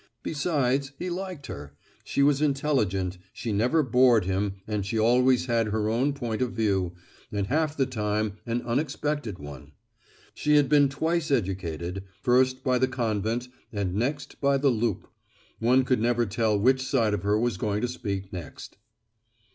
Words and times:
Besides, 0.23 0.93
he 0.97 1.11
liked 1.11 1.45
her. 1.45 1.75
She 2.03 2.23
was 2.23 2.41
intelligent, 2.41 3.19
she 3.33 3.51
never 3.51 3.83
bored 3.83 4.25
him 4.25 4.55
and 4.67 4.83
she 4.83 4.97
always 4.97 5.45
had 5.45 5.67
her 5.67 5.89
own 5.89 6.13
point 6.13 6.41
of 6.41 6.53
view, 6.53 6.93
and 7.31 7.45
half 7.45 7.77
the 7.77 7.85
time 7.85 8.37
an 8.47 8.63
unexpected 8.63 9.37
one. 9.37 9.73
She 10.33 10.55
had 10.55 10.67
been 10.67 10.89
twice 10.89 11.29
educated 11.29 12.03
first 12.19 12.63
by 12.63 12.79
the 12.79 12.87
convent 12.87 13.47
and 13.71 13.93
next 13.93 14.41
by 14.41 14.57
the 14.57 14.69
loop. 14.69 15.07
One 15.59 15.85
could 15.85 15.99
never 16.01 16.25
tell 16.25 16.57
which 16.59 16.81
side 16.81 17.13
of 17.13 17.21
her 17.21 17.37
was 17.37 17.57
going 17.57 17.81
to 17.81 17.87
speak 17.87 18.33
next. 18.33 18.79